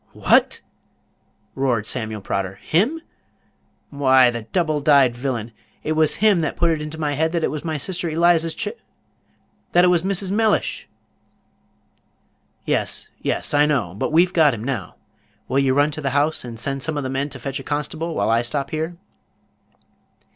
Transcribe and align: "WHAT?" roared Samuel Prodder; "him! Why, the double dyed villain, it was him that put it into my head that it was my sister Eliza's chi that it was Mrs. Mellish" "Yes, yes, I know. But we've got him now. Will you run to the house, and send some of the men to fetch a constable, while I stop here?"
"WHAT?" 0.13 0.61
roared 1.53 1.85
Samuel 1.85 2.21
Prodder; 2.21 2.55
"him! 2.55 3.03
Why, 3.91 4.31
the 4.31 4.41
double 4.41 4.79
dyed 4.79 5.15
villain, 5.15 5.51
it 5.83 5.91
was 5.91 6.15
him 6.15 6.39
that 6.39 6.55
put 6.57 6.71
it 6.71 6.81
into 6.81 6.97
my 6.99 7.13
head 7.13 7.31
that 7.33 7.43
it 7.43 7.51
was 7.51 7.63
my 7.63 7.77
sister 7.77 8.09
Eliza's 8.09 8.55
chi 8.55 8.73
that 9.73 9.85
it 9.85 9.89
was 9.89 10.01
Mrs. 10.01 10.31
Mellish" 10.31 10.89
"Yes, 12.65 13.09
yes, 13.21 13.53
I 13.53 13.67
know. 13.67 13.93
But 13.93 14.11
we've 14.11 14.33
got 14.33 14.55
him 14.55 14.63
now. 14.63 14.95
Will 15.47 15.59
you 15.59 15.75
run 15.75 15.91
to 15.91 16.01
the 16.01 16.09
house, 16.17 16.43
and 16.43 16.59
send 16.59 16.81
some 16.81 16.97
of 16.97 17.03
the 17.03 17.07
men 17.11 17.29
to 17.29 17.39
fetch 17.39 17.59
a 17.59 17.63
constable, 17.63 18.15
while 18.15 18.31
I 18.31 18.41
stop 18.41 18.71
here?" 18.71 18.97